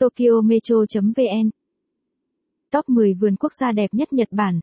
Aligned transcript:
TokyoMetro.vn 0.00 1.50
Top 2.72 2.88
10 2.88 3.14
vườn 3.14 3.36
quốc 3.36 3.52
gia 3.60 3.72
đẹp 3.72 3.88
nhất 3.92 4.12
Nhật 4.12 4.28
Bản. 4.30 4.60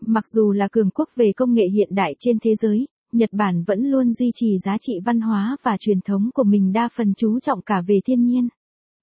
Mặc 0.00 0.24
dù 0.34 0.52
là 0.52 0.68
cường 0.68 0.90
quốc 0.90 1.08
về 1.16 1.32
công 1.36 1.54
nghệ 1.54 1.64
hiện 1.72 1.88
đại 1.94 2.14
trên 2.18 2.38
thế 2.42 2.54
giới, 2.62 2.88
Nhật 3.12 3.30
Bản 3.32 3.64
vẫn 3.66 3.90
luôn 3.90 4.12
duy 4.12 4.30
trì 4.34 4.58
giá 4.64 4.76
trị 4.80 4.92
văn 5.04 5.20
hóa 5.20 5.56
và 5.62 5.76
truyền 5.80 6.00
thống 6.00 6.30
của 6.34 6.44
mình 6.44 6.72
đa 6.72 6.88
phần 6.96 7.14
chú 7.14 7.40
trọng 7.40 7.62
cả 7.62 7.82
về 7.86 8.00
thiên 8.04 8.24
nhiên. 8.24 8.48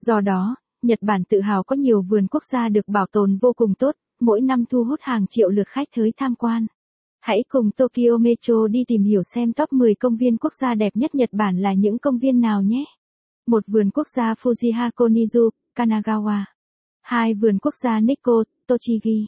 Do 0.01 0.19
đó, 0.19 0.55
Nhật 0.81 0.99
Bản 1.01 1.23
tự 1.29 1.41
hào 1.41 1.63
có 1.63 1.75
nhiều 1.75 2.01
vườn 2.01 2.27
quốc 2.27 2.43
gia 2.51 2.69
được 2.69 2.87
bảo 2.87 3.05
tồn 3.11 3.37
vô 3.41 3.53
cùng 3.53 3.73
tốt, 3.73 3.95
mỗi 4.19 4.41
năm 4.41 4.63
thu 4.69 4.83
hút 4.83 4.99
hàng 5.01 5.25
triệu 5.29 5.49
lượt 5.49 5.67
khách 5.67 5.87
tới 5.95 6.11
tham 6.17 6.35
quan. 6.35 6.67
Hãy 7.19 7.43
cùng 7.47 7.71
Tokyo 7.71 8.17
Metro 8.19 8.67
đi 8.67 8.83
tìm 8.87 9.03
hiểu 9.03 9.21
xem 9.35 9.53
top 9.53 9.73
10 9.73 9.95
công 9.95 10.17
viên 10.17 10.37
quốc 10.37 10.53
gia 10.61 10.73
đẹp 10.73 10.95
nhất 10.95 11.15
Nhật 11.15 11.29
Bản 11.31 11.57
là 11.57 11.73
những 11.73 11.99
công 11.99 12.17
viên 12.17 12.39
nào 12.39 12.61
nhé. 12.61 12.85
Một 13.47 13.63
vườn 13.67 13.89
quốc 13.89 14.07
gia 14.15 14.33
Fujiha 14.33 14.89
Konizu, 14.95 15.49
Kanagawa. 15.75 16.45
2. 17.03 17.33
vườn 17.33 17.57
quốc 17.59 17.73
gia 17.83 17.99
Nikko, 17.99 18.43
Tochigi. 18.67 19.25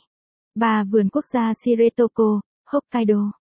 3. 0.56 0.84
vườn 0.84 1.10
quốc 1.10 1.26
gia 1.34 1.54
Shiretoko, 1.54 2.42
Hokkaido. 2.66 3.32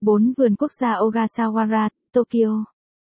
4. 0.00 0.32
vườn 0.36 0.56
quốc 0.56 0.72
gia 0.80 0.94
Ogasawara, 0.94 1.88
Tokyo. 2.12 2.64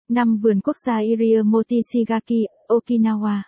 5. 0.10 0.38
vườn 0.38 0.62
quốc 0.62 0.76
gia 0.86 0.98
Iriomote 0.98 1.76
Shigaki, 1.94 2.46
Okinawa. 2.68 3.44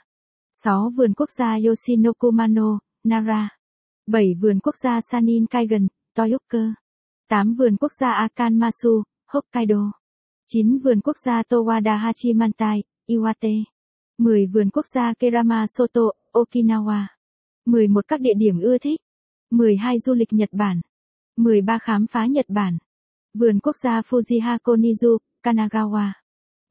6 0.64 0.90
vườn 0.90 1.14
quốc 1.14 1.30
gia 1.40 1.58
Yoshinokumano, 1.66 2.80
Nara. 3.04 3.49
7 4.08 4.34
vườn 4.41 4.60
quốc 4.60 4.76
gia 4.84 5.02
Sanin 5.12 5.46
Kaigan, 5.48 5.88
Toyoka. 6.16 6.76
8 7.30 7.54
vườn 7.54 7.77
quốc 7.77 7.91
gia 7.99 8.12
Akanmasu, 8.12 9.04
Hokkaido. 9.27 9.91
9 10.48 10.80
vườn 10.84 11.02
quốc 11.02 11.16
gia 11.26 11.44
Towada 11.44 11.98
Hachimantai, 11.98 12.84
Iwate. 13.08 13.63
10 14.22 14.46
vườn 14.46 14.70
quốc 14.70 14.86
gia 14.94 15.14
Kerama 15.14 15.66
Soto, 15.68 16.02
Okinawa. 16.32 17.06
11 17.66 18.08
các 18.08 18.22
địa 18.22 18.34
điểm 18.38 18.60
ưa 18.60 18.78
thích. 18.78 19.00
12 19.52 20.00
du 20.00 20.13
lịch 20.13 20.34
Nhật 20.34 20.50
Bản. 20.52 20.82
13 21.38 21.78
khám 21.82 22.08
phá 22.08 22.26
Nhật 22.26 22.46
Bản. 22.50 22.78
Vườn 23.34 23.60
quốc 23.60 23.76
gia 23.84 24.02
Fuji 24.02 24.41
Hakonizu, 24.41 25.18
Kanagawa. 25.44 26.12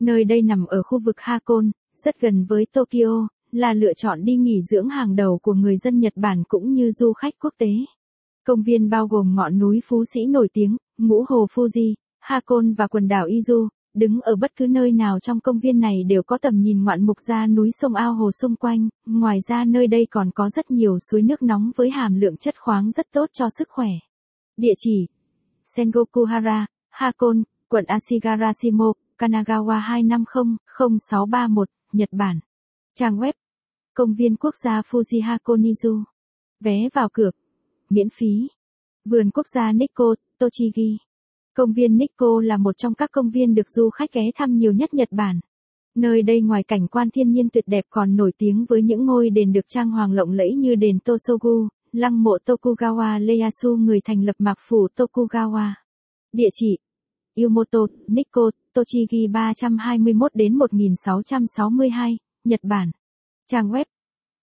Nơi 0.01 0.25
đây 0.25 0.43
nằm 0.43 0.67
ở 0.67 0.83
khu 0.83 0.99
vực 0.99 1.15
Hakon, 1.19 1.71
rất 1.97 2.21
gần 2.21 2.45
với 2.45 2.67
Tokyo, 2.73 3.29
là 3.53 3.73
lựa 3.73 3.95
chọn 3.95 4.25
đi 4.25 4.37
nghỉ 4.37 4.61
dưỡng 4.71 4.89
hàng 4.89 5.17
đầu 5.17 5.39
của 5.43 5.55
người 5.55 5.77
dân 5.77 6.01
Nhật 6.01 6.13
Bản 6.17 6.43
cũng 6.49 6.73
như 6.73 6.91
du 6.91 7.13
khách 7.13 7.35
quốc 7.43 7.55
tế. 7.59 7.71
Công 8.47 8.63
viên 8.63 8.91
bao 8.91 9.07
gồm 9.07 9.35
ngọn 9.35 9.59
núi 9.59 9.81
Phú 9.85 10.05
Sĩ 10.15 10.27
nổi 10.27 10.49
tiếng, 10.53 10.77
ngũ 10.99 11.25
hồ 11.29 11.47
Fuji, 11.55 11.95
Hakon 12.21 12.75
và 12.75 12.87
quần 12.87 13.09
đảo 13.09 13.27
Izu, 13.27 13.69
đứng 13.95 14.21
ở 14.21 14.37
bất 14.37 14.57
cứ 14.57 14.67
nơi 14.67 14.93
nào 14.93 15.21
trong 15.21 15.41
công 15.41 15.59
viên 15.59 15.81
này 15.81 16.05
đều 16.09 16.23
có 16.23 16.39
tầm 16.39 16.61
nhìn 16.61 16.85
ngoạn 16.85 17.07
mục 17.07 17.17
ra 17.29 17.47
núi 17.47 17.71
sông 17.81 17.95
ao 17.95 18.15
hồ 18.15 18.31
xung 18.33 18.57
quanh, 18.57 18.89
ngoài 19.07 19.39
ra 19.49 19.65
nơi 19.65 19.87
đây 19.87 20.07
còn 20.11 20.31
có 20.31 20.51
rất 20.51 20.71
nhiều 20.71 20.99
suối 20.99 21.23
nước 21.23 21.43
nóng 21.43 21.71
với 21.77 21.91
hàm 21.91 22.15
lượng 22.15 22.37
chất 22.37 22.55
khoáng 22.59 22.91
rất 22.91 23.07
tốt 23.13 23.31
cho 23.33 23.49
sức 23.59 23.69
khỏe. 23.71 23.91
Địa 24.57 24.75
chỉ 24.77 25.07
Sengokuhara, 25.77 26.67
Hakon, 26.91 27.43
quận 27.69 27.85
Ashigarashimo, 27.85 28.93
Kanagawa 29.19 30.03
250-0631, 30.79 31.65
Nhật 31.93 32.09
Bản. 32.13 32.41
Trang 32.95 33.19
web 33.19 33.33
Công 33.95 34.15
viên 34.15 34.37
quốc 34.37 34.55
gia 34.65 34.81
Fuji 34.81 35.23
Hakonizu. 35.23 36.03
Vé 36.61 36.89
vào 36.95 37.09
cửa. 37.13 37.31
Miễn 37.91 38.09
phí. 38.11 38.49
Vườn 39.05 39.31
quốc 39.31 39.47
gia 39.55 39.73
Nikko, 39.73 40.15
Tochigi. 40.39 40.99
Công 41.61 41.73
viên 41.73 41.97
Nikko 41.97 42.41
là 42.45 42.57
một 42.57 42.77
trong 42.77 42.95
các 42.95 43.11
công 43.13 43.31
viên 43.31 43.55
được 43.55 43.69
du 43.69 43.91
khách 43.91 44.13
ghé 44.13 44.23
thăm 44.35 44.57
nhiều 44.57 44.73
nhất 44.73 44.95
Nhật 44.95 45.09
Bản. 45.11 45.41
Nơi 45.95 46.23
đây 46.23 46.41
ngoài 46.41 46.65
cảnh 46.65 46.89
quan 46.89 47.11
thiên 47.11 47.31
nhiên 47.31 47.49
tuyệt 47.53 47.65
đẹp 47.67 47.85
còn 47.91 48.17
nổi 48.17 48.33
tiếng 48.39 48.65
với 48.69 48.83
những 48.83 49.07
ngôi 49.07 49.31
đền 49.31 49.53
được 49.53 49.67
trang 49.67 49.91
hoàng 49.91 50.13
lộng 50.13 50.31
lẫy 50.31 50.55
như 50.55 50.75
đền 50.75 50.99
Tosogu, 51.01 51.69
lăng 51.93 52.23
mộ 52.23 52.37
Tokugawa 52.45 53.29
Ieyasu 53.29 53.77
người 53.77 54.01
thành 54.05 54.23
lập 54.23 54.33
mạc 54.39 54.59
phủ 54.69 54.89
Tokugawa. 54.97 55.71
Địa 56.33 56.49
chỉ 56.53 56.79
Yumoto, 57.37 57.79
Nikko, 58.07 58.51
Tochigi 58.75 59.29
321 59.33 60.35
đến 60.35 60.59
1662, 60.59 62.17
Nhật 62.45 62.61
Bản. 62.63 62.91
Trang 63.47 63.71
web 63.71 63.85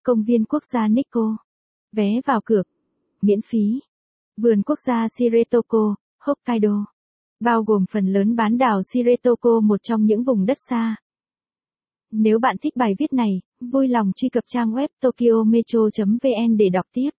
Công 0.04 0.24
viên 0.24 0.46
quốc 0.46 0.64
gia 0.74 0.88
Nikko. 0.88 1.38
Vé 1.92 2.22
vào 2.26 2.42
cửa. 2.46 2.64
Miễn 3.22 3.40
phí. 3.42 3.80
Vườn 4.42 4.62
quốc 4.62 4.80
gia 4.88 5.08
Shiretoko, 5.18 5.96
Hokkaido. 6.20 6.97
Bao 7.40 7.64
gồm 7.64 7.86
phần 7.92 8.06
lớn 8.06 8.36
bán 8.36 8.58
đảo 8.58 8.82
Siretoko, 8.84 9.60
một 9.64 9.84
trong 9.84 10.06
những 10.06 10.24
vùng 10.24 10.46
đất 10.46 10.58
xa. 10.70 10.96
Nếu 12.12 12.40
bạn 12.40 12.56
thích 12.62 12.76
bài 12.76 12.94
viết 13.00 13.14
này, 13.14 13.42
vui 13.60 13.88
lòng 13.88 14.12
truy 14.16 14.30
cập 14.30 14.44
trang 14.48 14.72
web 14.72 14.88
tokyometro.vn 15.02 16.58
để 16.58 16.70
đọc 16.70 16.86
tiếp. 16.94 17.10